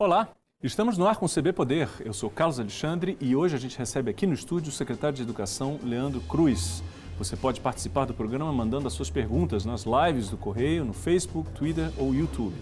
[0.00, 0.28] Olá,
[0.62, 1.88] estamos no ar com o CB Poder.
[2.04, 5.24] Eu sou Carlos Alexandre e hoje a gente recebe aqui no estúdio o secretário de
[5.24, 6.84] Educação, Leandro Cruz.
[7.18, 11.50] Você pode participar do programa mandando as suas perguntas nas lives do Correio, no Facebook,
[11.50, 12.54] Twitter ou YouTube.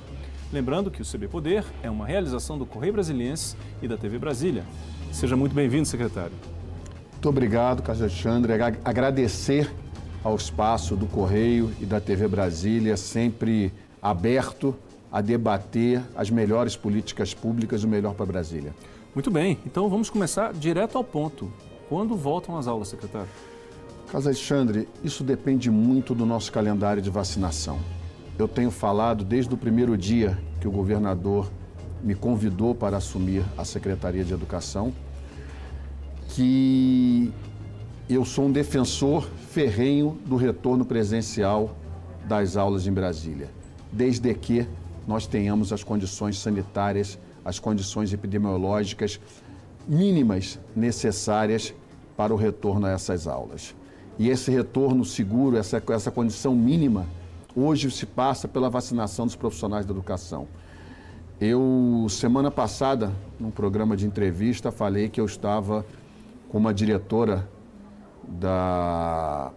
[0.50, 4.64] Lembrando que o CB Poder é uma realização do Correio Brasiliense e da TV Brasília.
[5.12, 6.32] Seja muito bem-vindo, secretário.
[7.12, 8.54] Muito obrigado, Carlos Alexandre.
[8.82, 9.70] Agradecer
[10.24, 14.74] ao espaço do Correio e da TV Brasília, sempre aberto
[15.10, 18.74] a debater as melhores políticas públicas, o melhor para Brasília.
[19.14, 21.50] Muito bem, então vamos começar direto ao ponto.
[21.88, 23.28] Quando voltam as aulas, secretário?
[24.06, 27.78] Carlos Alexandre, isso depende muito do nosso calendário de vacinação.
[28.38, 31.50] Eu tenho falado desde o primeiro dia que o governador
[32.02, 34.92] me convidou para assumir a Secretaria de Educação
[36.28, 37.32] que
[38.08, 41.76] eu sou um defensor ferrenho do retorno presencial
[42.28, 43.48] das aulas em Brasília,
[43.90, 44.66] desde que
[45.06, 49.20] nós tenhamos as condições sanitárias, as condições epidemiológicas
[49.86, 51.72] mínimas necessárias
[52.16, 53.74] para o retorno a essas aulas.
[54.18, 57.06] E esse retorno seguro, essa, essa condição mínima,
[57.54, 60.48] hoje se passa pela vacinação dos profissionais da educação.
[61.40, 65.84] Eu, semana passada, num programa de entrevista, falei que eu estava
[66.48, 67.48] com uma diretora
[68.26, 69.52] da,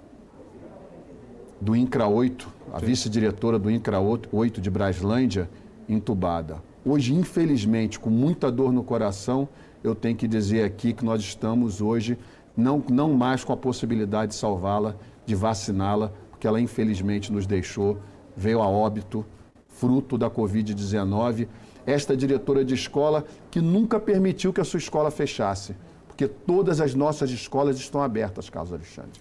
[1.62, 5.50] do INCRA 8, a vice-diretora do INCRA 8 de Braslândia,
[5.88, 6.64] entubada.
[6.86, 9.50] Hoje, infelizmente, com muita dor no coração,
[9.84, 12.18] eu tenho que dizer aqui que nós estamos hoje
[12.56, 17.98] não, não mais com a possibilidade de salvá-la, de vaciná-la, porque ela infelizmente nos deixou,
[18.36, 19.26] veio a óbito,
[19.68, 21.48] fruto da Covid-19.
[21.86, 25.76] Esta diretora de escola que nunca permitiu que a sua escola fechasse
[26.20, 29.12] porque todas as nossas escolas estão abertas, Carlos Alexandre.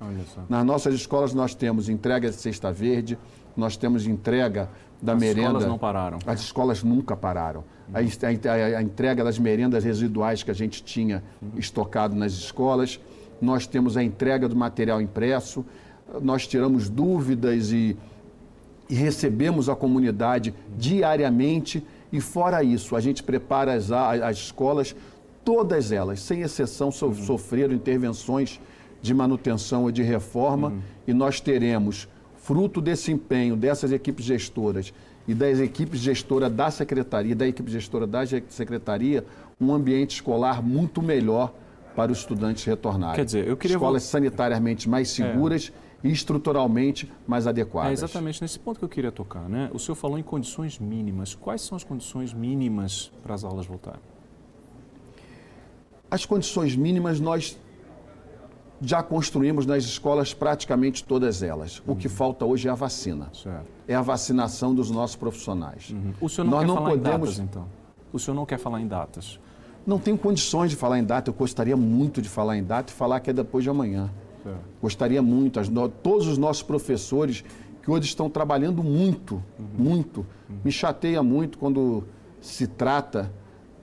[0.49, 3.17] Nas nossas escolas nós temos entrega de cesta verde,
[3.57, 4.69] nós temos entrega
[5.01, 5.43] da as merenda.
[5.43, 6.19] As escolas não pararam.
[6.27, 7.63] As escolas nunca pararam.
[7.95, 11.23] A, a, a, entrega das merendas residuais que a gente tinha
[11.55, 12.99] estocado nas escolas,
[13.41, 15.65] nós temos a entrega do material impresso,
[16.21, 17.97] nós tiramos dúvidas e,
[18.91, 21.87] e recebemos a comunidade diariamente.
[22.11, 24.97] E fora isso, a gente prepara as, as escolas
[25.49, 27.15] todas elas, sem exceção, so, uhum.
[27.15, 28.61] sofreram intervenções
[29.01, 30.81] de manutenção ou de reforma uhum.
[31.07, 34.93] e nós teremos, fruto desse empenho dessas equipes gestoras
[35.27, 39.25] e das equipes gestoras da secretaria, da equipe gestora da secretaria,
[39.59, 41.55] um ambiente escolar muito melhor
[41.97, 43.17] para os estudantes retornarem.
[43.17, 45.15] Quer dizer, eu queria escolas sanitariamente mais é.
[45.15, 45.73] seguras
[46.05, 46.09] é.
[46.09, 48.03] e estruturalmente mais adequadas.
[48.03, 49.71] É exatamente nesse ponto que eu queria tocar, né?
[49.73, 51.35] O senhor falou em condições mínimas.
[51.35, 54.18] Quais são as condições mínimas para as aulas voltarem?
[56.11, 57.59] As condições mínimas nós
[58.81, 61.79] já construímos nas escolas praticamente todas elas.
[61.81, 61.95] Uhum.
[61.95, 63.29] O que falta hoje é a vacina.
[63.33, 63.67] Certo.
[63.87, 65.91] É a vacinação dos nossos profissionais.
[65.91, 66.15] Uhum.
[66.21, 67.09] O senhor não nós quer não falar podemos...
[67.09, 67.69] em datas, então?
[68.13, 69.41] O senhor não quer falar em datas?
[69.87, 71.31] Não tenho condições de falar em data.
[71.31, 74.11] Eu gostaria muito de falar em data e falar que é depois de amanhã.
[74.43, 74.59] Certo.
[74.81, 75.59] Gostaria muito.
[75.59, 75.69] As,
[76.03, 77.45] todos os nossos professores
[77.83, 79.67] que hoje estão trabalhando muito, uhum.
[79.77, 80.27] muito.
[80.49, 80.59] Uhum.
[80.65, 82.05] Me chateia muito quando
[82.41, 83.33] se trata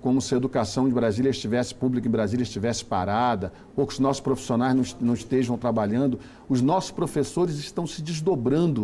[0.05, 3.99] como se a educação de Brasília estivesse, pública em Brasília estivesse parada, ou que os
[3.99, 6.19] nossos profissionais não, estejam trabalhando.
[6.47, 8.81] Os nossos professores estão se desdobrando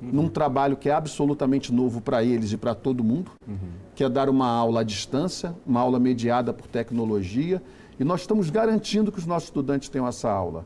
[0.00, 0.08] uhum.
[0.10, 3.68] num trabalho que é absolutamente novo para eles e para todo mundo, uhum.
[3.94, 7.62] que é dar uma aula à distância, uma aula mediada por tecnologia,
[8.00, 10.64] e nós estamos garantindo que os nossos estudantes tenham essa aula.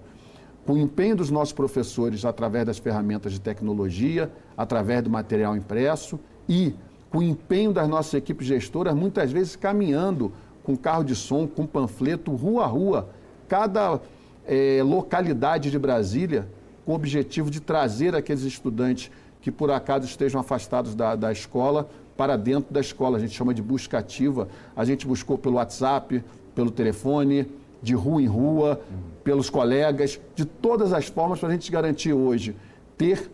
[0.64, 6.16] Com o empenho dos nossos professores através das ferramentas de tecnologia, através do material impresso
[6.48, 6.76] e
[7.10, 10.32] com o empenho das nossas equipes gestoras, muitas vezes caminhando
[10.64, 13.08] com carro de som, com panfleto, rua a rua,
[13.48, 14.00] cada
[14.44, 16.48] é, localidade de Brasília,
[16.84, 21.88] com o objetivo de trazer aqueles estudantes que por acaso estejam afastados da, da escola
[22.16, 23.16] para dentro da escola.
[23.16, 24.48] A gente chama de busca ativa.
[24.74, 26.24] A gente buscou pelo WhatsApp,
[26.54, 27.46] pelo telefone,
[27.82, 28.80] de rua em rua,
[29.22, 32.56] pelos colegas, de todas as formas para a gente garantir hoje
[32.96, 33.30] ter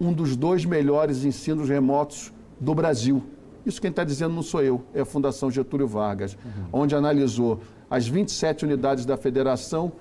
[0.00, 3.22] um dos dois melhores ensinos remotos do Brasil.
[3.64, 6.64] Isso quem está dizendo não sou eu, é a Fundação Getúlio Vargas, uhum.
[6.72, 7.60] onde analisou
[7.90, 9.92] as 27 unidades da federação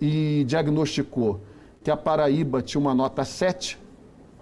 [0.00, 1.40] e diagnosticou
[1.82, 3.78] que a Paraíba tinha uma nota 7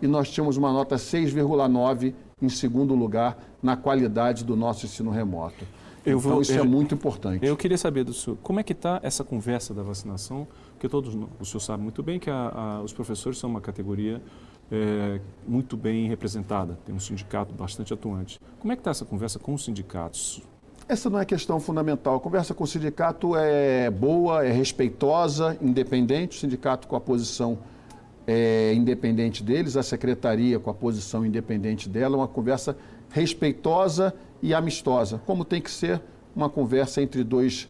[0.01, 5.65] e nós tínhamos uma nota 6,9 em segundo lugar na qualidade do nosso ensino remoto.
[6.07, 7.45] Eu então, vou, isso é eu, é muito importante.
[7.45, 10.47] Eu queria saber do senhor, como é que está essa conversa da vacinação?
[10.73, 14.23] Porque todos, o senhor sabe muito bem que a, a, os professores são uma categoria
[14.71, 18.41] é, muito bem representada, tem um sindicato bastante atuante.
[18.59, 20.43] Como é que está essa conversa com os sindicatos?
[20.89, 22.17] Essa não é questão fundamental.
[22.17, 27.59] A conversa com o sindicato é boa, é respeitosa, independente, o sindicato com a posição
[28.27, 32.77] é, independente deles, a secretaria com a posição independente dela, uma conversa
[33.11, 36.01] respeitosa e amistosa, como tem que ser
[36.35, 37.69] uma conversa entre dois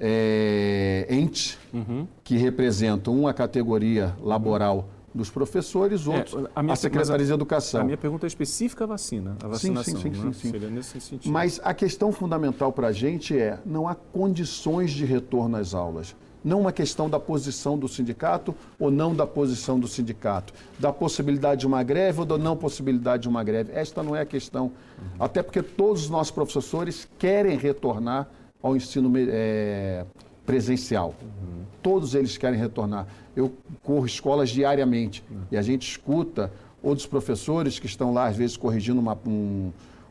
[0.00, 2.06] é, entes uhum.
[2.24, 7.32] que representam uma categoria laboral dos professores, é, outros é, a, minha, a Secretaria de
[7.32, 7.80] Educação.
[7.80, 10.00] A minha pergunta é específica à vacina, a vacinação.
[10.00, 10.26] Sim, sim, sim.
[10.26, 10.32] Né?
[10.32, 10.70] sim, sim.
[10.70, 11.32] nesse sentido.
[11.32, 16.14] Mas a questão fundamental para a gente é, não há condições de retorno às aulas.
[16.44, 21.60] Não uma questão da posição do sindicato ou não da posição do sindicato, da possibilidade
[21.60, 23.72] de uma greve ou da não possibilidade de uma greve.
[23.72, 24.66] Esta não é a questão.
[24.66, 25.06] Uhum.
[25.18, 28.28] Até porque todos os nossos professores querem retornar
[28.62, 30.04] ao ensino é,
[30.46, 31.14] presencial.
[31.20, 31.64] Uhum.
[31.82, 33.06] Todos eles querem retornar.
[33.38, 33.54] Eu
[33.84, 36.52] corro escolas diariamente e a gente escuta
[36.82, 39.70] outros professores que estão lá, às vezes, corrigindo uma, um,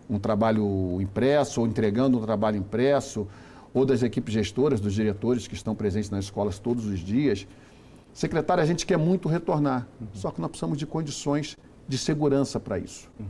[0.09, 3.27] um trabalho impresso ou entregando um trabalho impresso,
[3.73, 7.45] ou das equipes gestoras, dos diretores que estão presentes nas escolas todos os dias.
[8.13, 10.07] Secretário, a gente quer muito retornar, uhum.
[10.13, 13.09] só que nós precisamos de condições de segurança para isso.
[13.19, 13.25] Uhum.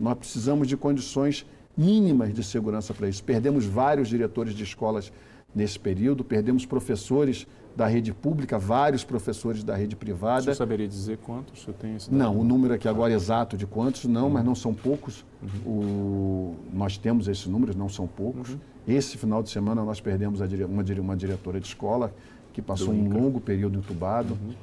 [0.00, 1.44] Nós precisamos de condições
[1.76, 3.22] mínimas de segurança para isso.
[3.22, 5.12] Perdemos vários diretores de escolas
[5.54, 10.42] nesse período, perdemos professores da rede pública, vários professores da rede privada.
[10.42, 11.62] Você saberia dizer quantos?
[11.62, 14.30] Você tem esse Não, o número aqui agora exato de quantos, não, uhum.
[14.30, 15.24] mas não são poucos.
[15.42, 15.70] Uhum.
[15.70, 16.56] O...
[16.72, 18.50] Nós temos esses números, não são poucos.
[18.50, 18.58] Uhum.
[18.86, 20.64] Esse final de semana nós perdemos dire...
[20.64, 21.00] uma, dire...
[21.00, 22.14] uma diretora de escola
[22.52, 24.54] que passou um longo período entubado, uhum.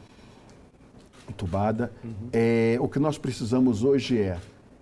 [1.30, 1.92] entubada.
[2.04, 2.30] Uhum.
[2.32, 4.38] É, o que nós precisamos hoje é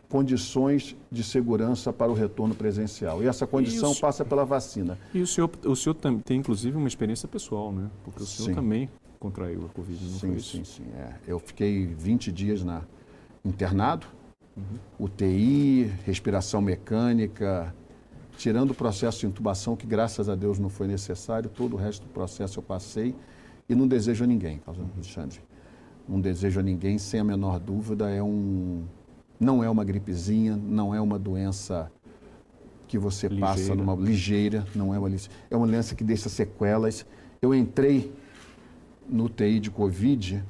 [0.10, 3.24] condições de segurança para o retorno presencial.
[3.24, 4.02] E essa condição Isso.
[4.02, 4.98] passa pela vacina.
[5.14, 7.90] E o senhor, o senhor tem, inclusive, uma experiência pessoal, né?
[8.04, 8.56] Porque o senhor sim.
[8.56, 8.90] também
[9.20, 10.40] contraiu a Covid, não sim, foi?
[10.40, 11.14] Sim, sim, é.
[11.28, 12.82] Eu fiquei 20 dias na,
[13.46, 14.08] internado,
[14.58, 15.06] uhum.
[15.06, 17.74] UTI, respiração mecânica,
[18.36, 22.08] tirando o processo de intubação, que graças a Deus não foi necessário, todo o resto
[22.08, 23.14] do processo eu passei
[23.68, 25.40] e não desejo a ninguém, Alexandre.
[26.08, 28.86] Não desejo a ninguém, sem a menor dúvida, é um
[29.40, 31.92] não é uma gripezinha, não é uma doença
[32.88, 33.48] que você ligeira.
[33.48, 35.10] passa numa ligeira, não é uma
[35.50, 37.06] é uma doença que deixa sequelas.
[37.42, 38.12] Eu entrei
[39.08, 40.44] no UTI de Covid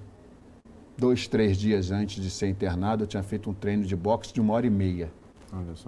[0.97, 3.03] dois, três dias antes de ser internado.
[3.03, 5.11] Eu tinha feito um treino de boxe de uma hora e meia.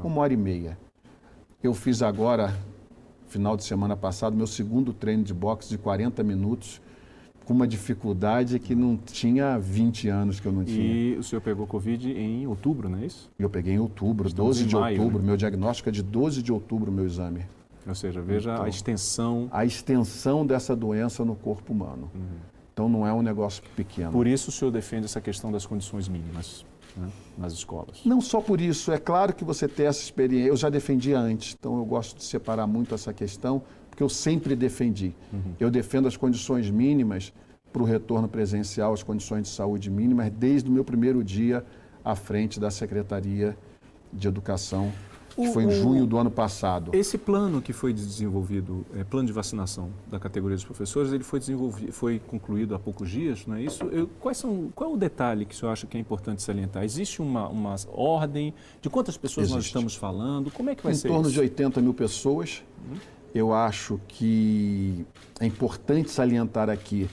[0.04, 0.78] Uma hora e meia.
[1.62, 2.56] Eu fiz agora,
[3.28, 6.82] final de semana passado, meu segundo treino de boxe de 40 minutos
[7.46, 10.84] com uma dificuldade que não tinha 20 anos que eu não tinha.
[10.84, 13.30] E o senhor pegou Covid em outubro, não é isso?
[13.38, 15.22] Eu peguei em outubro, Estamos 12 em de maio, outubro.
[15.22, 15.28] Né?
[15.28, 17.46] Meu diagnóstico é de 12 de outubro, meu exame.
[17.88, 19.50] Ou seja, veja então, a extensão.
[19.52, 22.12] A extensão dessa doença no corpo humano.
[22.14, 22.52] Uhum.
[22.74, 24.12] Então não é um negócio pequeno.
[24.12, 26.66] Por isso o senhor defende essa questão das condições mínimas
[26.96, 28.02] né, nas escolas?
[28.06, 28.92] Não só por isso.
[28.92, 30.50] É claro que você tem essa experiência.
[30.50, 33.62] Eu já defendia antes, então eu gosto de separar muito essa questão
[33.92, 35.14] porque eu sempre defendi.
[35.34, 35.54] Uhum.
[35.60, 37.34] Eu defendo as condições mínimas
[37.72, 41.64] para o retorno presencial, as condições de saúde mínimas, desde o meu primeiro dia
[42.04, 43.56] à frente da Secretaria
[44.12, 44.92] de Educação,
[45.36, 46.92] que o, foi em junho do ano passado.
[46.94, 51.40] Esse plano que foi desenvolvido, é, plano de vacinação da categoria dos professores, ele foi
[51.40, 53.84] desenvolvido, foi concluído há poucos dias, não é isso?
[53.86, 56.84] Eu, quais são, qual é o detalhe que o senhor acha que é importante salientar?
[56.84, 58.54] Existe uma, uma ordem?
[58.82, 59.56] De quantas pessoas Existe.
[59.56, 60.50] nós estamos falando?
[60.50, 61.34] Como é que vai em ser Em torno isso?
[61.34, 62.64] de 80 mil pessoas.
[62.90, 62.98] Uhum.
[63.34, 65.06] Eu acho que
[65.40, 67.10] é importante salientar aqui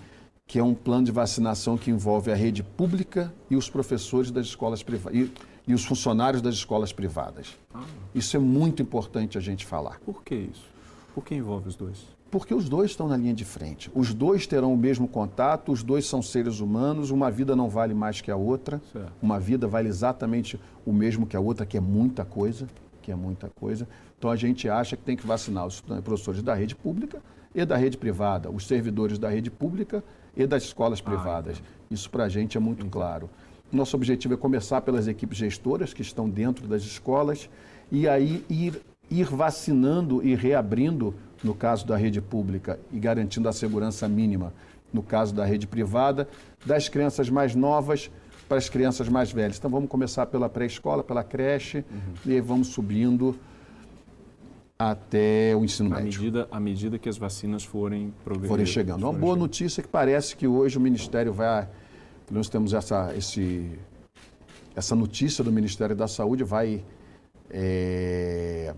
[0.48, 4.46] que é um plano de vacinação que envolve a rede pública e os professores das
[4.46, 5.30] escolas privadas e,
[5.66, 7.58] e, os funcionários das escolas privadas.
[7.74, 7.84] Ah.
[8.14, 10.00] Isso é muito importante a gente falar.
[10.00, 10.64] Por que isso?
[11.14, 11.98] Por que envolve os dois?
[12.30, 13.90] Porque os dois estão na linha de frente.
[13.94, 17.92] Os dois terão o mesmo contato, os dois são seres humanos, uma vida não vale
[17.92, 18.80] mais que a outra.
[18.90, 19.12] Certo.
[19.20, 22.66] Uma vida vale exatamente o mesmo que a outra, que é muita coisa,
[23.08, 23.88] que é muita coisa.
[24.18, 27.22] Então a gente acha que tem que vacinar os professores da rede pública
[27.54, 30.04] e da rede privada, os servidores da rede pública
[30.36, 31.62] e das escolas privadas.
[31.64, 31.86] Ah.
[31.90, 33.30] Isso para a gente é muito claro.
[33.72, 37.48] Nosso objetivo é começar pelas equipes gestoras que estão dentro das escolas
[37.90, 38.78] e aí ir,
[39.10, 44.52] ir vacinando e reabrindo, no caso da rede pública, e garantindo a segurança mínima,
[44.92, 46.28] no caso da rede privada,
[46.66, 48.10] das crianças mais novas
[48.48, 49.58] para as crianças mais velhas.
[49.58, 52.32] Então vamos começar pela pré-escola, pela creche uhum.
[52.32, 53.36] e vamos subindo
[54.78, 56.20] até o ensino à médio.
[56.20, 58.14] Medida, à medida que as vacinas forem
[58.48, 59.02] Forem chegando.
[59.02, 61.68] Uma boa notícia é que parece que hoje o Ministério vai.
[62.30, 63.72] Nós temos essa, esse,
[64.76, 66.84] essa notícia do Ministério da Saúde, vai
[67.50, 68.74] é,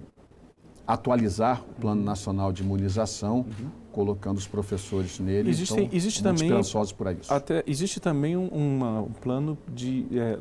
[0.86, 3.70] atualizar o Plano Nacional de Imunização, uhum.
[3.92, 5.50] Colocando os professores nele.
[5.50, 7.32] Existe, então, existe também esperançosos por isso.
[7.32, 10.38] Até, existe também um, uma, um plano de, é,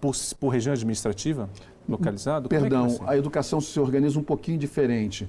[0.00, 1.48] por, por região administrativa?
[1.88, 2.48] localizado?
[2.48, 5.28] Perdão, é a educação se organiza um pouquinho diferente.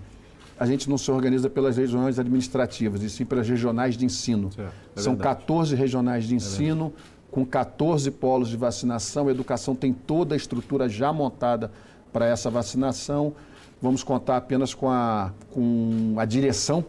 [0.58, 4.50] A gente não se organiza pelas regiões administrativas, e sim pelas regionais de ensino.
[4.58, 5.40] É São verdade.
[5.42, 9.28] 14 regionais de é ensino, é com 14 polos de vacinação.
[9.28, 11.72] A educação tem toda a estrutura já montada
[12.14, 13.34] para essa vacinação.
[13.82, 16.86] vamos contar apenas com a, com a direção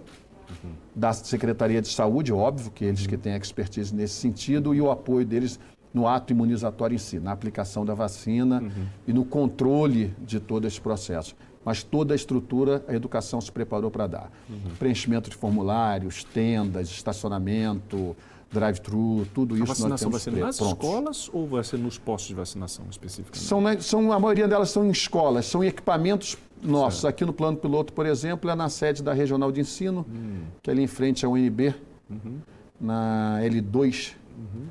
[0.48, 0.70] uhum.
[0.94, 5.24] da Secretaria de Saúde, óbvio que eles que têm expertise nesse sentido, e o apoio
[5.24, 5.58] deles
[5.92, 8.86] no ato imunizatório em si, na aplicação da vacina uhum.
[9.06, 11.34] e no controle de todo esse processo.
[11.64, 14.30] Mas toda a estrutura, a educação se preparou para dar.
[14.48, 14.74] Uhum.
[14.78, 18.14] Preenchimento de formulários, tendas, estacionamento,
[18.52, 20.86] drive-thru, tudo a isso vacinação nós temos vai ser nas prontos.
[20.86, 23.44] escolas ou vai ser nos postos de vacinação especificamente?
[23.44, 27.00] São, são, a maioria delas são em escolas, são equipamentos nossos.
[27.00, 27.14] Certo.
[27.14, 30.42] Aqui no plano piloto, por exemplo, é na sede da Regional de Ensino, hum.
[30.62, 31.74] que é ali em frente ao UNB,
[32.10, 32.38] uhum.
[32.80, 34.14] na L2.
[34.36, 34.66] Uhum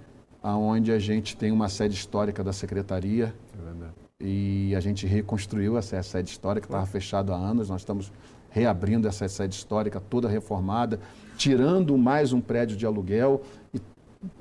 [0.53, 3.33] onde a gente tem uma sede histórica da secretaria.
[3.57, 3.93] É verdade.
[4.19, 7.69] E a gente reconstruiu essa sede histórica, estava fechada há anos.
[7.69, 8.11] Nós estamos
[8.49, 10.99] reabrindo essa sede histórica toda reformada,
[11.37, 13.41] tirando mais um prédio de aluguel
[13.73, 13.81] e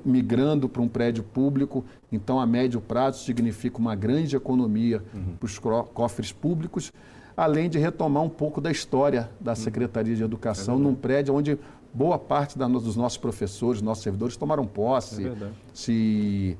[0.05, 1.83] migrando para um prédio público.
[2.11, 5.35] Então, a médio prazo significa uma grande economia uhum.
[5.37, 5.59] para os
[5.93, 6.93] cofres públicos,
[7.35, 9.55] além de retomar um pouco da história da uhum.
[9.55, 11.57] Secretaria de Educação é num prédio onde
[11.93, 15.35] boa parte da, dos nossos professores, nossos servidores tomaram posse, é
[15.73, 16.57] se,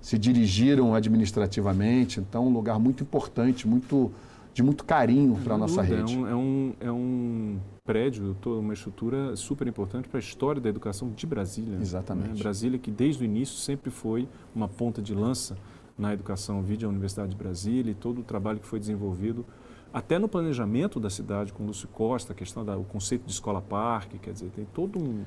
[0.00, 2.20] se dirigiram administrativamente.
[2.20, 4.12] Então, um lugar muito importante, muito
[4.52, 6.14] de muito carinho para a nossa dúvida, rede.
[6.14, 10.68] É um, é um, é um prédio, uma estrutura super importante para a história da
[10.68, 11.76] educação de Brasília.
[11.80, 12.34] Exatamente.
[12.34, 12.38] Né?
[12.38, 15.56] Brasília, que desde o início sempre foi uma ponta de lança
[15.98, 19.44] na educação, vide a Universidade de Brasília e todo o trabalho que foi desenvolvido
[19.94, 24.32] até no planejamento da cidade com Lúcio Costa, a questão do conceito de escola-parque, quer
[24.32, 25.22] dizer, tem todo um,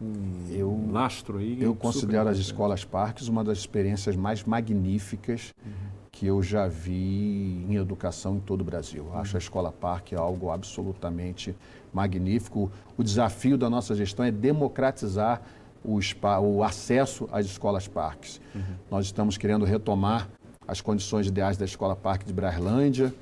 [0.00, 1.60] um eu, lastro aí.
[1.60, 5.72] Eu considero as escolas-parques uma das experiências mais magníficas uhum.
[6.12, 9.06] que eu já vi em educação em todo o Brasil.
[9.06, 9.18] Uhum.
[9.18, 11.52] Acho a escola-parque algo absolutamente
[11.92, 12.70] magnífico.
[12.96, 15.42] O desafio da nossa gestão é democratizar
[15.82, 18.40] o, spa, o acesso às escolas-parques.
[18.54, 18.62] Uhum.
[18.88, 20.28] Nós estamos querendo retomar
[20.68, 23.12] as condições ideais da escola-parque de Braslândia,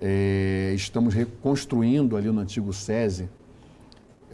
[0.00, 3.28] é, estamos reconstruindo ali no antigo SESI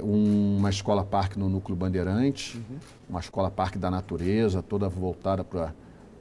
[0.02, 2.78] uma escola parque no Núcleo Bandeirante, uhum.
[3.08, 5.74] uma escola parque da natureza, toda voltada para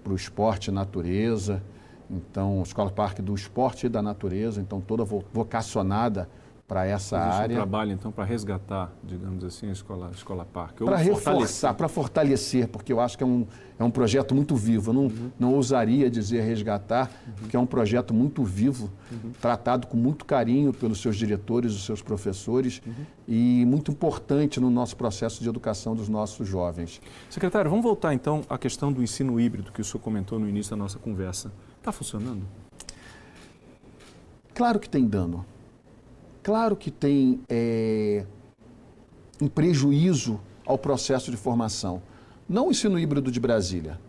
[0.05, 1.63] o esporte e natureza.
[2.09, 6.27] Então, escola parque do esporte e da natureza, então toda vocacionada
[6.69, 7.53] para essa Existe área.
[7.55, 10.85] um trabalho, então, para resgatar, digamos assim, a escola, a escola parque?
[10.85, 13.47] Para reforçar, para fortalecer, porque eu acho que é um,
[13.79, 14.91] é um projeto muito vivo.
[14.91, 15.31] Eu não, uhum.
[15.39, 17.33] não ousaria dizer resgatar, uhum.
[17.39, 19.31] porque é um projeto muito vivo, uhum.
[19.41, 22.93] tratado com muito carinho pelos seus diretores, os seus professores, uhum.
[23.27, 27.01] e muito importante no nosso processo de educação dos nossos jovens.
[27.31, 30.69] Secretário, vamos voltar, então, à questão do ensino híbrido, que o senhor comentou no início
[30.69, 31.51] da nossa conversa.
[31.79, 32.43] Está funcionando?
[34.53, 35.43] Claro que tem dano
[36.43, 38.25] claro que tem é,
[39.41, 42.01] um prejuízo ao processo de formação.
[42.47, 43.99] Não o ensino híbrido de Brasília,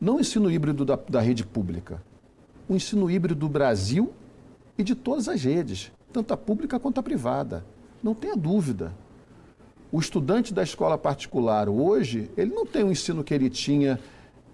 [0.00, 2.02] não o ensino híbrido da, da rede pública,
[2.68, 4.12] o ensino híbrido do Brasil
[4.76, 7.64] e de todas as redes, tanto a pública quanto a privada.
[8.02, 8.92] Não tenha dúvida.
[9.90, 13.98] O estudante da escola particular hoje, ele não tem o ensino que ele tinha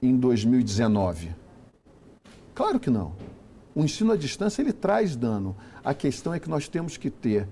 [0.00, 1.30] em 2019.
[2.54, 3.12] Claro que não.
[3.74, 5.56] O ensino à distância ele traz dano.
[5.84, 7.48] A questão é que nós temos que ter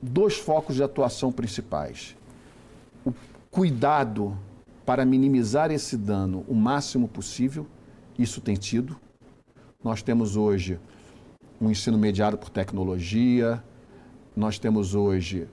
[0.00, 2.16] dois focos de atuação principais.
[3.04, 3.12] O
[3.50, 4.36] cuidado
[4.84, 7.66] para minimizar esse dano o máximo possível,
[8.18, 8.96] isso tem tido.
[9.82, 10.78] Nós temos hoje
[11.60, 13.62] um ensino mediado por tecnologia,
[14.36, 15.48] nós temos hoje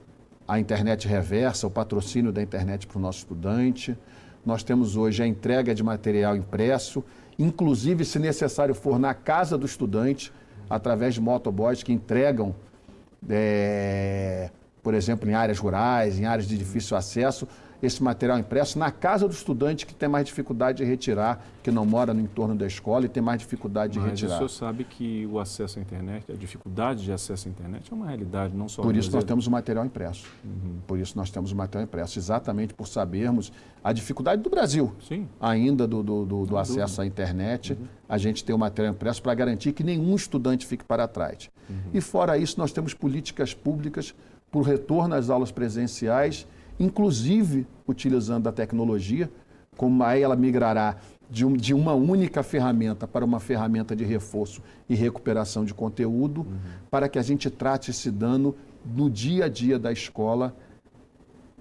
[0.46, 3.96] a internet reversa, o patrocínio da internet para o nosso estudante,
[4.44, 7.04] nós temos hoje a entrega de material impresso
[7.38, 10.32] inclusive, se necessário for, na casa do estudante,
[10.68, 12.54] através de motoboys que entregam,
[13.28, 14.50] é,
[14.82, 17.46] por exemplo, em áreas rurais, em áreas de difícil acesso,
[17.82, 21.86] esse material impresso na casa do estudante que tem mais dificuldade de retirar, que não
[21.86, 24.28] mora no entorno da escola e tem mais dificuldade de Mas retirar.
[24.30, 27.92] Mas o senhor sabe que o acesso à internet, a dificuldade de acesso à internet
[27.92, 30.26] é uma realidade, não só Por isso nós temos o material impresso.
[30.44, 30.78] Uhum.
[30.86, 35.28] Por isso nós temos o material impresso, exatamente por sabermos a dificuldade do Brasil Sim.
[35.40, 37.02] ainda do, do, do, do acesso dúvida.
[37.02, 37.72] à internet.
[37.74, 37.86] Uhum.
[38.08, 41.48] A gente tem o material impresso para garantir que nenhum estudante fique para trás.
[41.70, 41.76] Uhum.
[41.94, 44.14] E fora isso, nós temos políticas públicas
[44.50, 46.46] por retorno às aulas presenciais
[46.78, 49.30] inclusive utilizando a tecnologia,
[49.76, 50.96] como aí ela migrará
[51.30, 56.40] de, um, de, uma única ferramenta para uma ferramenta de reforço e recuperação de conteúdo,
[56.40, 56.58] uhum.
[56.90, 58.54] para que a gente trate esse dano
[58.84, 60.56] no dia a dia da escola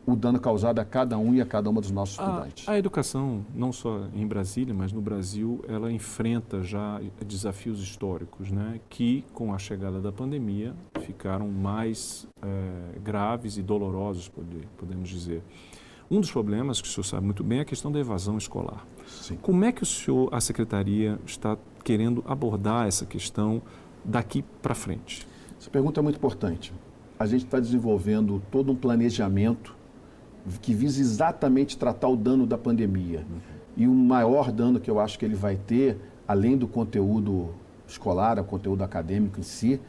[0.08, 2.68] o dano causado a cada um e a cada uma dos nossos estudantes.
[2.68, 8.50] A, a educação, não só em Brasília, mas no Brasil, ela enfrenta já desafios históricos,
[8.50, 14.32] né, que com a chegada da pandemia ficaram mais é, graves e dolorosos,
[14.78, 15.44] podemos dizer.
[16.10, 18.88] Um dos problemas que o senhor sabe muito bem é a questão da evasão escolar.
[19.06, 19.38] Sim.
[19.42, 23.62] Como é que o senhor, a secretaria, está querendo abordar essa questão
[24.06, 25.28] daqui para frente?
[25.60, 26.72] Essa pergunta é muito importante.
[27.20, 29.76] A gente está desenvolvendo todo um planejamento
[30.62, 33.20] que visa exatamente tratar o dano da pandemia.
[33.20, 33.38] Uhum.
[33.75, 37.50] E o maior dano que eu acho que ele vai ter, além do conteúdo
[37.88, 39.80] escolar, o conteúdo acadêmico em si,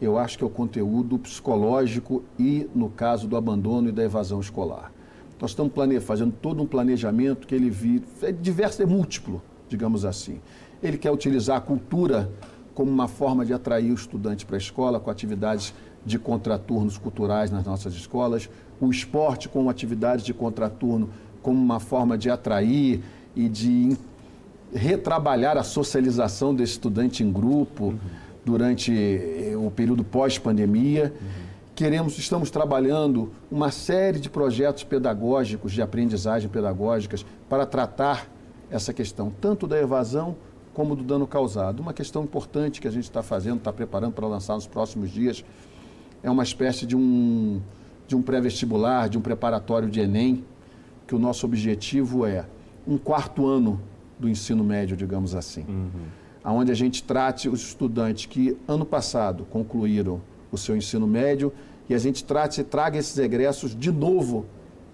[0.00, 4.40] eu acho que é o conteúdo psicológico e, no caso do abandono e da evasão
[4.40, 4.92] escolar.
[5.40, 10.40] Nós estamos fazendo todo um planejamento que ele vi, é diverso, é múltiplo, digamos assim.
[10.82, 12.30] Ele quer utilizar a cultura
[12.74, 15.74] como uma forma de atrair o estudante para a escola, com atividades
[16.06, 18.48] de contraturnos culturais nas nossas escolas,
[18.80, 21.10] o esporte com atividades de contraturno
[21.42, 23.02] como uma forma de atrair
[23.34, 23.96] e de
[24.72, 27.94] retrabalhar a socialização desse estudante em grupo
[28.44, 31.12] durante eh, o período pós-pandemia.
[31.74, 38.28] Queremos, estamos trabalhando uma série de projetos pedagógicos, de aprendizagem pedagógicas, para tratar
[38.70, 40.36] essa questão, tanto da evasão
[40.72, 41.80] como do dano causado.
[41.80, 45.44] Uma questão importante que a gente está fazendo, está preparando para lançar nos próximos dias,
[46.26, 47.60] é uma espécie de um,
[48.08, 50.44] de um pré-vestibular, de um preparatório de Enem,
[51.06, 52.44] que o nosso objetivo é
[52.84, 53.80] um quarto ano
[54.18, 56.56] do ensino médio, digamos assim, uhum.
[56.56, 61.52] onde a gente trate os estudantes que ano passado concluíram o seu ensino médio
[61.88, 64.46] e a gente trate e traga esses egressos de novo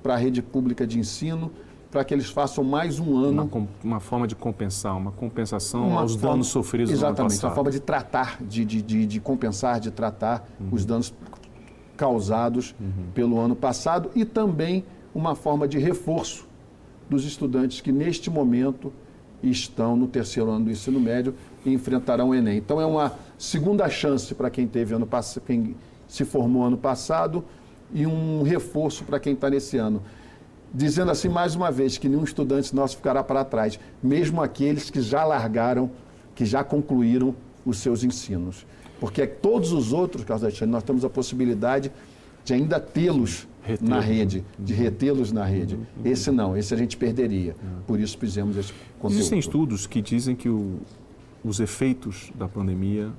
[0.02, 1.50] para a rede pública de ensino,
[1.92, 3.44] para que eles façam mais um ano.
[3.44, 7.30] Uma, uma forma de compensar, uma compensação uma aos forma, danos sofridos Exatamente, no ano
[7.30, 7.48] passado.
[7.50, 10.68] uma forma de tratar, de, de, de, de compensar, de tratar uhum.
[10.72, 11.12] os danos
[11.94, 13.10] causados uhum.
[13.14, 14.84] pelo ano passado e também
[15.14, 16.48] uma forma de reforço
[17.10, 18.90] dos estudantes que neste momento
[19.42, 22.56] estão no terceiro ano do ensino médio e enfrentarão o Enem.
[22.56, 25.76] Então é uma segunda chance para quem teve ano passado, quem
[26.08, 27.44] se formou ano passado
[27.92, 30.02] e um reforço para quem está nesse ano.
[30.74, 35.00] Dizendo assim mais uma vez que nenhum estudante nosso ficará para trás, mesmo aqueles que
[35.02, 35.90] já largaram,
[36.34, 38.66] que já concluíram os seus ensinos.
[38.98, 41.92] Porque todos os outros, Carlos Alexandre, nós temos a possibilidade
[42.44, 43.46] de ainda tê-los
[43.80, 45.74] na rede, de retê-los na rede.
[45.74, 45.82] Uhum.
[46.04, 47.54] Esse não, esse a gente perderia.
[47.62, 47.82] Uhum.
[47.86, 49.18] Por isso fizemos esse conteúdo.
[49.18, 50.80] Existem estudos que dizem que o,
[51.44, 53.10] os efeitos da pandemia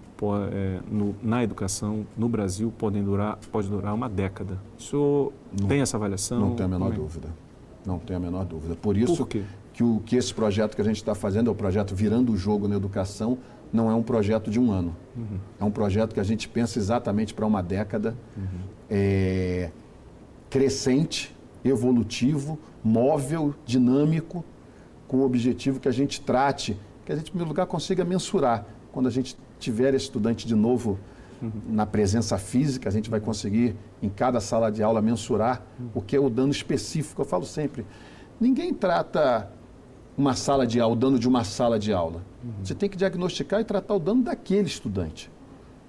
[0.52, 4.60] é, no, na educação no Brasil podem durar, pode durar uma década.
[4.78, 6.40] O senhor não, tem essa avaliação?
[6.40, 6.96] Não tenho a menor é?
[6.96, 7.30] dúvida.
[7.86, 8.76] Não tenho a menor dúvida.
[8.76, 11.56] Por isso Por que, o, que esse projeto que a gente está fazendo é o
[11.56, 13.38] projeto Virando o Jogo na Educação,
[13.72, 14.96] não é um projeto de um ano.
[15.16, 15.40] Uhum.
[15.60, 18.16] É um projeto que a gente pensa exatamente para uma década.
[18.38, 18.60] Uhum.
[18.90, 19.72] É,
[20.50, 24.46] crescente, evolutivo, móvel, dinâmico,
[25.08, 28.66] com o objetivo que a gente trate, que a gente, em primeiro lugar, consiga mensurar.
[28.92, 31.00] Quando a gente tiver estudante de novo
[31.68, 35.62] na presença física, a gente vai conseguir, em cada sala de aula, mensurar
[35.94, 37.22] o que é o dano específico.
[37.22, 37.86] Eu falo sempre,
[38.40, 39.50] ninguém trata
[40.18, 42.24] uma sala de aula, o dano de uma sala de aula.
[42.64, 45.32] Você tem que diagnosticar e tratar o dano daquele estudante.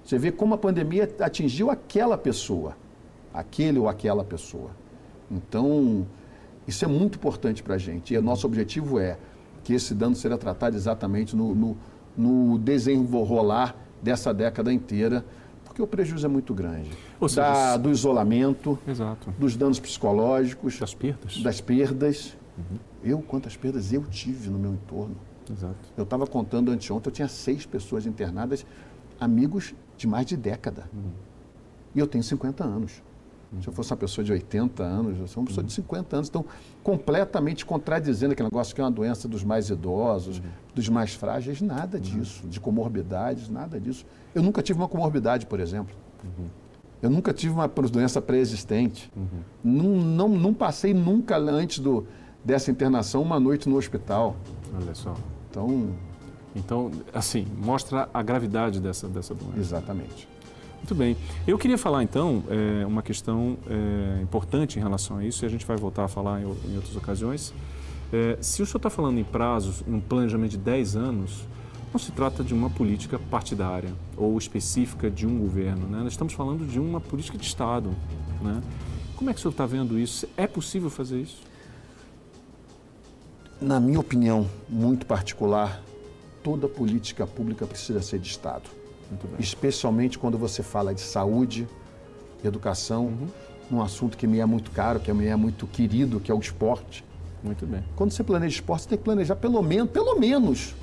[0.03, 2.75] Você vê como a pandemia atingiu aquela pessoa
[3.35, 4.71] aquele ou aquela pessoa.
[5.29, 6.07] Então,
[6.67, 8.13] isso é muito importante para a gente.
[8.13, 9.17] E o nosso objetivo é
[9.63, 11.77] que esse dano seja tratado exatamente no, no,
[12.17, 15.25] no desenrolar dessa década inteira,
[15.75, 16.89] porque o prejuízo é muito grande.
[17.27, 19.29] Seja, da, do isolamento, exato.
[19.37, 21.37] dos danos psicológicos, das perdas.
[21.41, 22.37] Das perdas.
[22.57, 22.77] Uhum.
[23.03, 25.17] Eu, quantas perdas eu tive no meu entorno.
[25.51, 25.75] Exato.
[25.97, 28.65] Eu estava contando anteontem, eu tinha seis pessoas internadas,
[29.19, 30.89] amigos de mais de década.
[30.93, 31.11] Uhum.
[31.93, 33.03] E eu tenho 50 anos.
[33.61, 36.29] Se eu fosse uma pessoa de 80 anos, eu sou uma pessoa de 50 anos.
[36.29, 36.45] Então,
[36.83, 40.41] completamente contradizendo aquele negócio que é uma doença dos mais idosos,
[40.73, 42.47] dos mais frágeis, nada disso.
[42.47, 44.05] De comorbidades, nada disso.
[44.33, 45.95] Eu nunca tive uma comorbidade, por exemplo.
[47.01, 49.11] Eu nunca tive uma doença pré-existente.
[49.63, 52.05] Não, não, não passei nunca antes do,
[52.43, 54.35] dessa internação uma noite no hospital.
[54.73, 55.15] Olha só.
[55.49, 55.89] Então,
[56.55, 59.59] então assim, mostra a gravidade dessa, dessa doença.
[59.59, 60.27] Exatamente.
[60.85, 61.17] Muito bem.
[61.47, 65.49] Eu queria falar então é, uma questão é, importante em relação a isso, e a
[65.49, 67.51] gente vai voltar a falar em, em outras ocasiões.
[68.13, 71.47] É, se o senhor está falando em prazos, em um planejamento de 10 anos,
[71.91, 75.87] não se trata de uma política partidária ou específica de um governo.
[75.87, 76.03] Né?
[76.03, 77.89] Nós estamos falando de uma política de Estado.
[78.43, 78.61] Né?
[79.15, 80.29] Como é que o senhor está vendo isso?
[80.37, 81.41] É possível fazer isso?
[83.59, 85.81] Na minha opinião muito particular,
[86.43, 88.84] toda política pública precisa ser de Estado
[89.39, 91.67] especialmente quando você fala de saúde,
[92.43, 93.27] educação, uhum.
[93.69, 96.39] num assunto que me é muito caro, que me é muito querido, que é o
[96.39, 97.03] esporte.
[97.43, 97.83] Muito bem.
[97.95, 100.73] Quando você planeja esporte, você tem que planejar pelo menos, pelo menos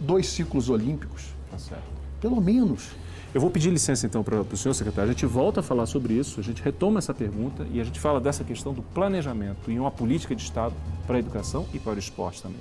[0.00, 1.34] dois ciclos olímpicos.
[1.50, 1.84] Tá certo.
[2.20, 2.90] Pelo menos.
[3.32, 5.10] Eu vou pedir licença então para o senhor secretário.
[5.10, 8.00] A gente volta a falar sobre isso, a gente retoma essa pergunta e a gente
[8.00, 10.74] fala dessa questão do planejamento em uma política de Estado
[11.06, 12.60] para a educação e para o esporte também.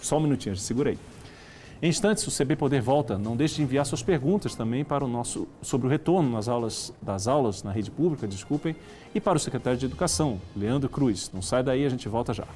[0.00, 0.98] Só um minutinho, segura aí.
[1.82, 3.16] Em instantes, o CB Poder volta.
[3.16, 6.92] Não deixe de enviar suas perguntas também para o nosso sobre o retorno nas aulas
[7.00, 8.76] das aulas na rede pública, desculpem,
[9.14, 11.30] e para o secretário de Educação, Leandro Cruz.
[11.32, 12.46] Não sai daí, a gente volta já.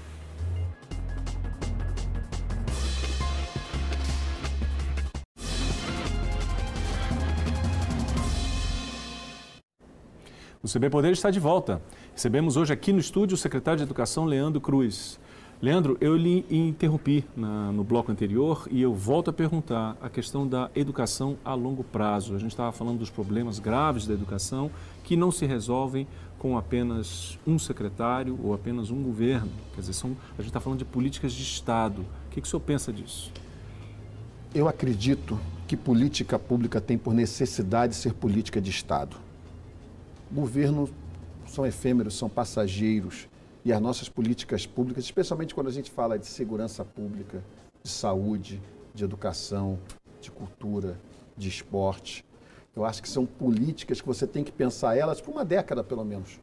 [10.62, 11.80] O CB Poder está de volta.
[12.12, 15.18] Recebemos hoje aqui no estúdio o secretário de Educação, Leandro Cruz.
[15.64, 20.46] Leandro, eu lhe interrompi na, no bloco anterior e eu volto a perguntar a questão
[20.46, 22.34] da educação a longo prazo.
[22.34, 24.70] A gente estava falando dos problemas graves da educação
[25.02, 26.06] que não se resolvem
[26.38, 29.50] com apenas um secretário ou apenas um governo.
[29.74, 32.02] Quer dizer, são, a gente está falando de políticas de Estado.
[32.02, 33.32] O que, que o senhor pensa disso?
[34.54, 39.16] Eu acredito que política pública tem por necessidade ser política de Estado
[40.30, 40.90] governos
[41.46, 43.28] são efêmeros, são passageiros.
[43.64, 47.42] E as nossas políticas públicas, especialmente quando a gente fala de segurança pública,
[47.82, 48.60] de saúde,
[48.94, 49.78] de educação,
[50.20, 50.98] de cultura,
[51.36, 52.24] de esporte,
[52.76, 56.04] eu acho que são políticas que você tem que pensar elas por uma década, pelo
[56.04, 56.40] menos.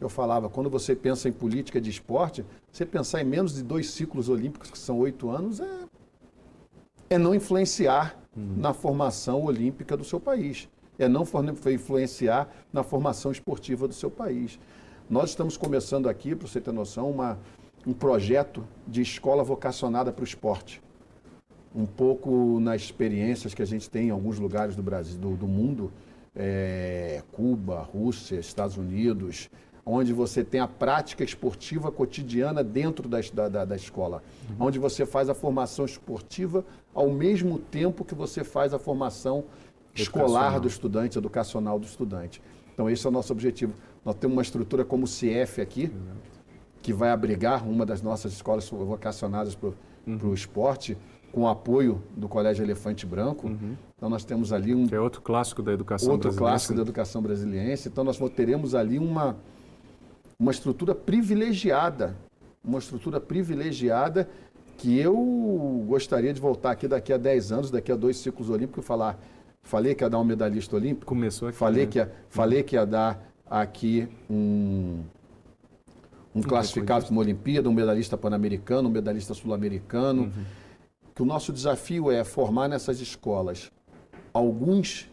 [0.00, 3.90] Eu falava, quando você pensa em política de esporte, você pensar em menos de dois
[3.90, 5.84] ciclos olímpicos, que são oito anos, é,
[7.10, 8.54] é não influenciar uhum.
[8.56, 10.68] na formação olímpica do seu país
[10.98, 11.24] é não
[11.72, 14.58] influenciar na formação esportiva do seu país.
[15.12, 17.38] Nós estamos começando aqui, para você ter noção, uma,
[17.86, 20.80] um projeto de escola vocacionada para o esporte.
[21.76, 25.46] Um pouco nas experiências que a gente tem em alguns lugares do Brasil, do, do
[25.46, 25.92] mundo,
[26.34, 29.50] é, Cuba, Rússia, Estados Unidos,
[29.84, 33.20] onde você tem a prática esportiva cotidiana dentro da,
[33.50, 34.66] da, da escola, uhum.
[34.66, 39.44] onde você faz a formação esportiva ao mesmo tempo que você faz a formação
[39.94, 42.40] escolar do estudante, educacional do estudante.
[42.72, 43.74] Então, esse é o nosso objetivo.
[44.04, 45.92] Nós temos uma estrutura como o CIEF aqui,
[46.80, 49.74] que vai abrigar uma das nossas escolas vocacionadas para o
[50.06, 50.34] uhum.
[50.34, 50.96] esporte,
[51.30, 53.46] com o apoio do Colégio Elefante Branco.
[53.46, 53.76] Uhum.
[53.96, 54.86] Então, nós temos ali um.
[54.86, 56.44] Que é outro clássico da educação outro brasileira.
[56.44, 57.80] Outro clássico da educação brasileira.
[57.86, 59.36] Então, nós teremos ali uma,
[60.38, 62.16] uma estrutura privilegiada.
[62.64, 64.28] Uma estrutura privilegiada
[64.76, 68.84] que eu gostaria de voltar aqui daqui a 10 anos, daqui a dois ciclos olímpicos,
[68.84, 69.18] falar
[69.62, 71.06] Falei que ia dar um medalhista olímpico.
[71.06, 71.56] Começou aqui.
[71.56, 71.92] Falei, né?
[71.92, 75.00] que, ia, falei que ia dar aqui um,
[76.34, 80.22] um classificado para uma Olimpíada, um medalhista pan-americano, um medalhista sul-americano.
[80.22, 80.44] Uhum.
[81.14, 83.70] Que o nosso desafio é formar nessas escolas
[84.32, 85.10] alguns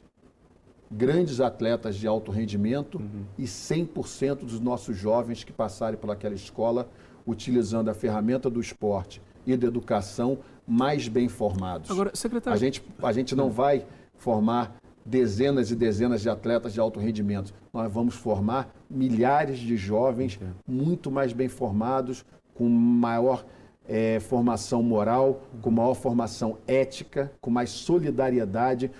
[0.89, 3.25] grandes atletas de alto rendimento uhum.
[3.37, 6.89] e 100% dos nossos jovens que passarem pelaquela escola
[7.27, 11.91] utilizando a ferramenta do esporte e da educação mais bem formados.
[11.91, 12.55] Agora, secretário...
[12.55, 13.85] A gente, a gente não vai
[14.17, 17.53] formar dezenas e dezenas de atletas de alto rendimento.
[17.73, 23.45] Nós vamos formar milhares de jovens muito mais bem formados, com maior
[23.87, 28.91] é, formação moral, com maior formação ética, com mais solidariedade,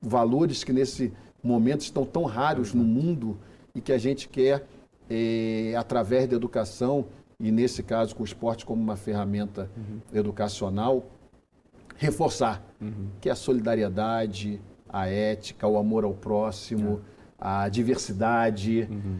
[0.00, 1.12] valores que nesse
[1.42, 3.38] momento estão tão raros no mundo
[3.74, 4.66] e que a gente quer,
[5.08, 7.06] é, através da educação,
[7.38, 10.00] e nesse caso com o esporte como uma ferramenta uhum.
[10.12, 11.04] educacional,
[11.96, 13.08] reforçar, uhum.
[13.20, 14.60] que é a solidariedade,
[14.92, 17.00] a ética, o amor ao próximo,
[17.40, 17.44] é.
[17.64, 18.88] a diversidade.
[18.90, 19.18] Uhum.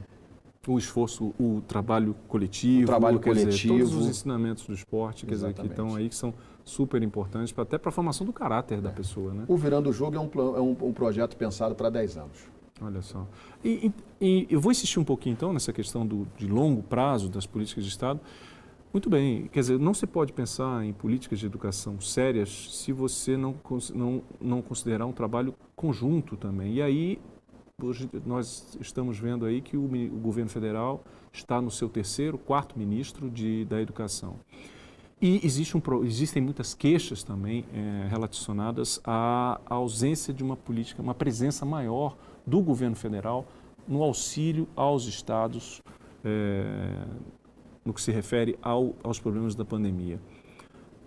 [0.69, 5.35] O esforço, o trabalho coletivo, o trabalho coletivo, dizer, todos os ensinamentos do esporte, quer
[5.35, 6.33] dizer, que estão aí que são
[6.65, 8.81] super importantes até para a formação do caráter é.
[8.81, 9.45] da pessoa, né?
[9.49, 12.53] O Virando o Jogo é um, é um, um projeto pensado para 10 anos.
[12.81, 13.27] Olha só.
[13.65, 17.29] E, e, e, eu vou insistir um pouquinho então nessa questão do, de longo prazo
[17.29, 18.21] das políticas de Estado.
[18.93, 23.39] Muito bem, quer dizer, não se pode pensar em políticas de educação sérias se você
[23.39, 23.55] não,
[23.95, 26.75] não, não considerar um trabalho conjunto também.
[26.75, 27.19] E aí,
[27.83, 31.03] hoje nós estamos vendo aí que o, o governo federal
[31.33, 34.37] está no seu terceiro, quarto ministro de, da educação.
[35.23, 41.01] E existe um, existem muitas queixas também é, relacionadas à, à ausência de uma política,
[41.01, 42.15] uma presença maior
[42.47, 43.47] do governo federal
[43.89, 45.81] no auxílio aos estados
[46.23, 47.07] é,
[47.85, 50.21] no que se refere ao, aos problemas da pandemia.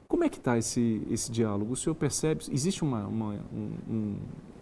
[0.07, 1.73] Como é que está esse, esse diálogo?
[1.73, 3.33] O senhor percebe, existe uma, uma,
[3.89, 4.17] um,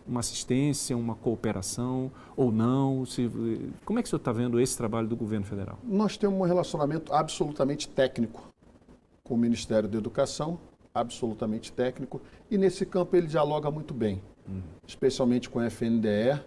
[0.07, 3.05] uma assistência, uma cooperação ou não?
[3.05, 3.29] Se,
[3.83, 5.77] como é que o senhor está vendo esse trabalho do governo federal?
[5.83, 8.53] Nós temos um relacionamento absolutamente técnico
[9.23, 10.59] com o Ministério da Educação,
[10.93, 14.61] absolutamente técnico, e nesse campo ele dialoga muito bem, uhum.
[14.87, 16.41] especialmente com a FNDE.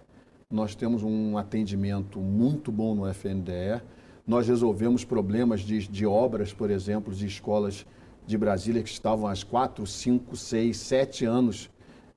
[0.51, 3.83] Nós temos um atendimento muito bom no FNDE
[4.27, 7.87] nós resolvemos problemas de, de obras, por exemplo, de escolas
[8.27, 11.71] de Brasília que estavam há quatro, cinco, seis, sete anos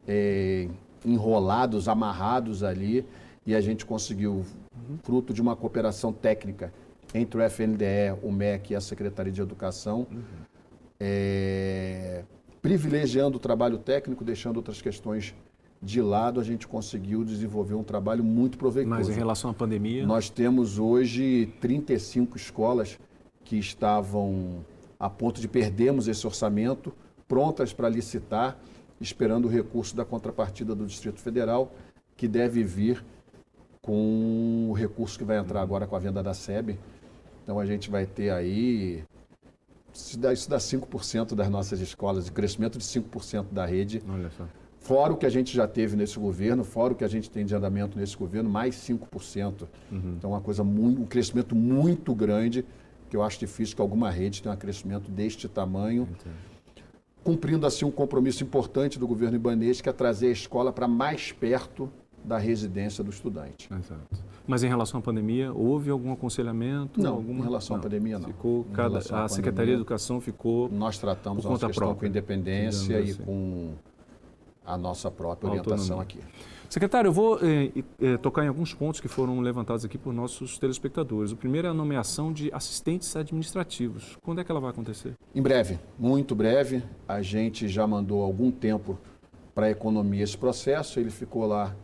[0.07, 0.67] é,
[1.05, 3.05] enrolados, amarrados ali,
[3.45, 4.43] e a gente conseguiu,
[5.03, 6.73] fruto de uma cooperação técnica
[7.13, 10.21] entre o FNDE, o MEC e a Secretaria de Educação, uhum.
[10.99, 12.23] é,
[12.61, 15.33] privilegiando o trabalho técnico, deixando outras questões
[15.81, 18.97] de lado, a gente conseguiu desenvolver um trabalho muito proveitoso.
[18.97, 20.05] Mas em relação à pandemia?
[20.05, 22.99] Nós temos hoje 35 escolas
[23.43, 24.65] que estavam
[24.99, 26.93] a ponto de perdermos esse orçamento,
[27.27, 28.57] prontas para licitar,
[28.99, 31.71] esperando o recurso da contrapartida do Distrito Federal,
[32.17, 33.03] que deve vir
[33.81, 36.77] com o recurso que vai entrar agora com a venda da SEB.
[37.43, 39.03] Então a gente vai ter aí
[39.93, 44.03] isso dá, isso dá 5% das nossas escolas, de crescimento de 5% da rede.
[44.07, 44.45] Olha só.
[44.89, 47.45] Fora o que a gente já teve nesse governo, fora o que a gente tem
[47.45, 49.67] de andamento nesse governo, mais 5%.
[49.91, 50.15] Uhum.
[50.17, 52.65] Então, é uma coisa muito, um crescimento muito grande,
[53.07, 56.09] que eu acho difícil que alguma rede tenha um crescimento deste tamanho.
[57.23, 61.31] Cumprindo, assim, um compromisso importante do governo ibanês, que é trazer a escola para mais
[61.31, 61.87] perto
[62.25, 63.69] da residência do estudante.
[63.71, 64.01] Exato.
[64.47, 66.99] Mas em relação à pandemia, houve algum aconselhamento?
[66.99, 67.41] Não, alguma...
[67.41, 67.81] em relação não.
[67.81, 68.27] à pandemia, não.
[68.27, 68.97] Ficou cada...
[68.97, 73.23] a Secretaria de Educação ficou Nós tratamos a nossa questão própria, com independência e assim.
[73.23, 73.75] com
[74.69, 76.19] a nossa própria orientação aqui.
[76.69, 80.59] Secretário, eu vou eh, eh, tocar em alguns pontos que foram levantados aqui por nossos
[80.59, 81.31] telespectadores.
[81.31, 84.19] O primeiro é a nomeação de assistentes administrativos.
[84.21, 85.15] Quando é que ela vai acontecer?
[85.33, 86.83] Em breve, muito breve.
[87.07, 88.99] A gente já mandou algum tempo
[89.55, 90.99] para a economia esse processo.
[90.99, 91.75] Ele ficou lá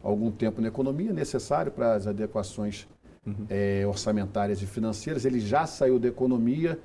[0.00, 2.86] algum tempo na economia, necessário para as adequações
[3.26, 3.44] uhum.
[3.50, 5.24] é, orçamentárias e financeiras.
[5.24, 6.78] Ele já saiu da economia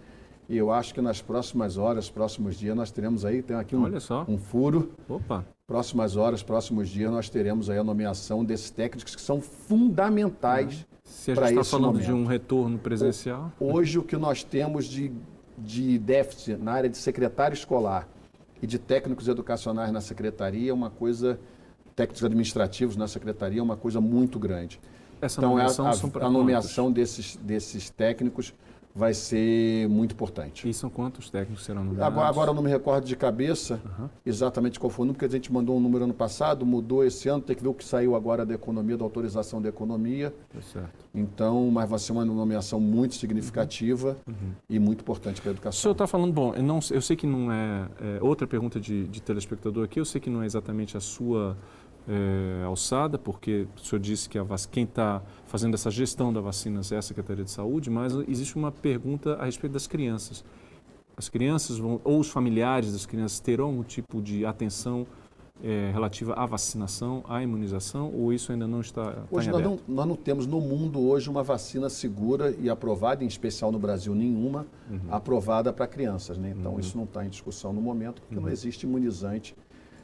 [0.50, 3.86] e eu acho que nas próximas horas, próximos dias, nós teremos aí, tem aqui um,
[4.28, 4.92] um furo.
[5.08, 5.46] Opa!
[5.66, 11.32] Próximas horas, próximos dias, nós teremos aí a nomeação desses técnicos que são fundamentais Se
[11.32, 12.06] a gente está falando momento.
[12.06, 13.52] de um retorno presencial.
[13.60, 15.12] Hoje, o que nós temos de,
[15.58, 18.08] de déficit na área de secretário escolar
[18.62, 21.40] e de técnicos educacionais na secretaria é uma coisa
[21.96, 24.80] técnicos administrativos na secretaria é uma coisa muito grande.
[25.22, 28.54] Essa então, nomeação a, a, a nomeação desses, desses técnicos
[28.96, 30.70] vai ser muito importante.
[30.70, 32.06] E são quantos técnicos serão nomeados?
[32.06, 34.08] Agora, agora eu não me recordo de cabeça uhum.
[34.26, 37.28] exatamente qual foi o número, porque a gente mandou um número ano passado, mudou esse
[37.28, 40.34] ano, tem que ver o que saiu agora da economia, da autorização da economia.
[40.56, 41.06] É certo.
[41.14, 44.34] Então, mas vai ser uma nomeação muito significativa uhum.
[44.34, 44.52] uhum.
[44.70, 45.80] e muito importante para a educação.
[45.80, 48.80] O senhor está falando, bom, eu, não, eu sei que não é, é, Outra pergunta
[48.80, 51.58] de, de telespectador aqui, eu sei que não é exatamente a sua
[52.08, 54.66] é, alçada, porque o senhor disse que vac...
[54.72, 58.72] quem está fazendo essa gestão da vacina é a Secretaria de Saúde, mas existe uma
[58.72, 60.44] pergunta a respeito das crianças.
[61.16, 65.06] As crianças vão, ou os familiares das crianças terão algum tipo de atenção
[65.63, 69.80] é, relativa à vacinação, à imunização, ou isso ainda não está, está Hoje nós não,
[69.88, 74.13] nós não, temos no mundo hoje uma vacina segura e aprovada, em especial no Brasil
[74.13, 75.00] nenhuma, uhum.
[75.10, 76.38] aprovada para crianças.
[76.38, 76.54] Né?
[76.58, 76.80] Então uhum.
[76.80, 78.42] isso não está em discussão no momento, porque uhum.
[78.42, 79.56] não existe imunizante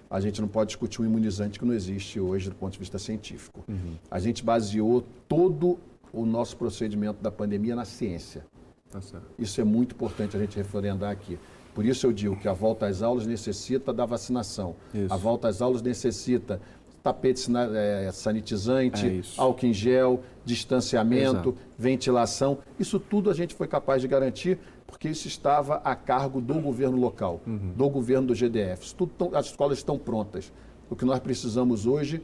[0.10, 2.98] a gente não pode discutir um imunizante que não existe hoje do ponto de vista
[2.98, 3.64] científico.
[3.68, 3.94] Uhum.
[4.10, 5.78] A gente baseou todo
[6.12, 8.44] o nosso procedimento da pandemia na ciência.
[8.90, 9.00] Tá
[9.38, 11.38] isso é muito importante a gente referendar aqui.
[11.76, 14.76] Por isso eu digo que a volta às aulas necessita da vacinação.
[14.94, 15.14] Isso.
[15.14, 16.60] A volta às aulas necessita
[17.04, 21.58] tapete é, sanitizante, é álcool em gel, distanciamento, Exato.
[21.78, 22.58] ventilação.
[22.80, 24.58] Isso tudo a gente foi capaz de garantir
[24.90, 27.74] porque isso estava a cargo do governo local, uhum.
[27.76, 28.94] do governo do GDF.
[28.96, 30.52] Tudo as escolas estão prontas.
[30.90, 32.22] O que nós precisamos hoje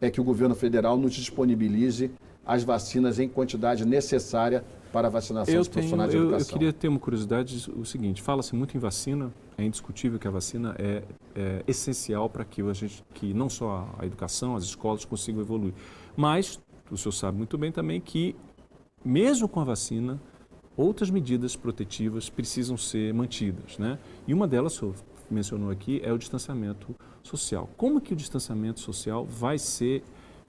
[0.00, 2.10] é que o governo federal nos disponibilize
[2.44, 6.48] as vacinas em quantidade necessária para a vacinação eu dos profissionais tenho, de educação.
[6.48, 10.26] Eu, eu queria ter uma curiosidade, o seguinte, fala-se muito em vacina, é indiscutível que
[10.26, 11.02] a vacina é,
[11.36, 15.74] é essencial para que a gente, que não só a educação, as escolas consigam evoluir,
[16.16, 16.58] mas
[16.90, 18.34] o senhor sabe muito bem também que
[19.04, 20.20] mesmo com a vacina,
[20.80, 23.78] outras medidas protetivas precisam ser mantidas.
[23.78, 23.98] Né?
[24.26, 24.94] E uma delas, o senhor
[25.30, 27.68] mencionou aqui, é o distanciamento social.
[27.76, 30.02] Como que o distanciamento social vai ser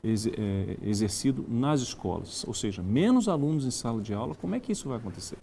[0.03, 2.43] é, exercido nas escolas?
[2.47, 5.37] Ou seja, menos alunos em sala de aula, como é que isso vai acontecer?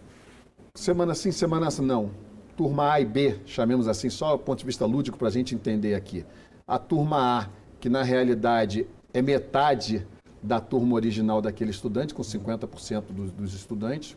[0.75, 2.11] Semana sim, semana não.
[2.57, 5.55] Turma A e B, chamemos assim, só do ponto de vista lúdico para a gente
[5.55, 6.25] entender aqui.
[6.67, 7.49] A turma A,
[7.79, 10.07] que na realidade é metade
[10.43, 14.17] da turma original daquele estudante, com 50% dos, dos estudantes,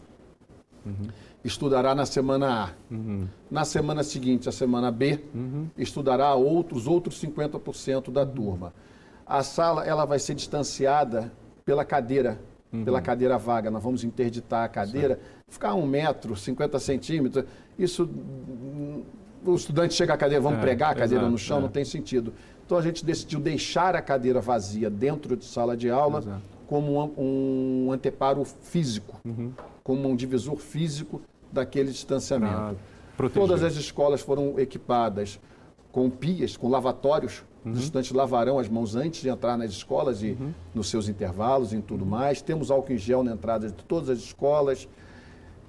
[0.86, 1.08] Uhum.
[1.44, 2.70] Estudará na semana A.
[2.94, 3.28] Uhum.
[3.50, 5.67] Na semana seguinte, a semana B, uhum.
[5.78, 8.74] estudará outros outros 50% da turma.
[9.26, 11.32] A sala ela vai ser distanciada
[11.65, 12.39] pela cadeira,
[12.84, 13.04] pela uhum.
[13.04, 13.72] cadeira vaga.
[13.72, 15.44] Nós vamos interditar a cadeira, certo.
[15.48, 17.46] ficar um metro, 50 centímetros.
[17.78, 18.08] Isso,
[19.44, 21.62] o estudante chega à cadeira, vamos é, pregar a cadeira exato, no chão, é.
[21.62, 22.34] não tem sentido.
[22.65, 26.41] Então a gente decidiu deixar a cadeira vazia dentro de sala de aula exato.
[26.67, 29.20] como um, um anteparo físico.
[29.26, 29.52] Uhum
[29.84, 32.78] como um divisor físico daquele distanciamento.
[33.34, 35.39] Todas as escolas foram equipadas
[35.91, 37.44] com pias, com lavatórios.
[37.63, 37.74] Uhum.
[37.74, 40.54] Os estudantes lavarão as mãos antes de entrar nas escolas e uhum.
[40.74, 42.41] nos seus intervalos e tudo mais.
[42.41, 44.88] Temos álcool em gel na entrada de todas as escolas.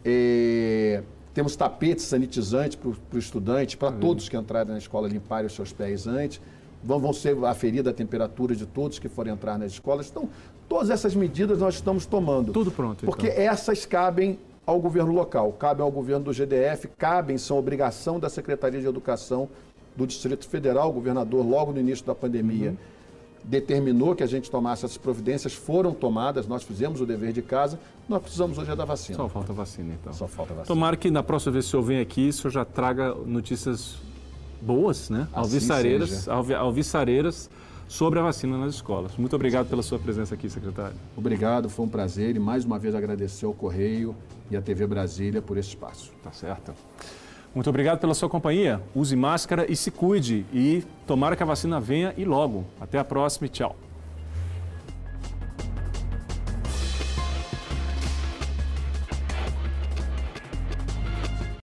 [0.05, 1.03] É...
[1.35, 5.73] Temos tapetes sanitizantes para o estudante, para todos que entrarem na escola limparem os seus
[5.73, 6.41] pés antes.
[6.85, 10.09] Vão, ser aferida a temperatura de todos que forem entrar nas escolas.
[10.11, 10.29] Então,
[10.69, 12.53] todas essas medidas nós estamos tomando.
[12.53, 13.05] Tudo pronto.
[13.05, 13.43] Porque então.
[13.43, 18.81] essas cabem ao governo local, cabem ao governo do GDF, cabem, são obrigação da Secretaria
[18.81, 19.49] de Educação
[19.97, 20.91] do Distrito Federal.
[20.91, 22.77] O governador, logo no início da pandemia, uhum.
[23.45, 27.79] determinou que a gente tomasse essas providências, foram tomadas, nós fizemos o dever de casa,
[28.09, 29.17] nós precisamos hoje é da vacina.
[29.17, 30.13] Só falta vacina, então.
[30.13, 30.67] Só falta vacina.
[30.67, 33.97] Tomara que na próxima vez que o senhor vem aqui, o senhor já traga notícias
[34.63, 35.23] boas, né?
[35.33, 37.51] Assim alvissareiras, alvissareiras
[37.89, 39.13] sobre a vacina nas escolas.
[39.17, 40.97] Muito obrigado pela sua presença aqui, secretário.
[41.17, 44.17] Obrigado, foi um prazer e mais uma vez agradecer ao Correio
[44.51, 46.13] e à TV Brasília por esse espaço.
[46.23, 46.73] Tá certo.
[47.55, 48.81] Muito obrigado pela sua companhia.
[48.95, 50.47] Use máscara e se cuide.
[50.55, 52.65] E tomara que a vacina venha e logo.
[52.81, 53.77] Até a próxima e tchau.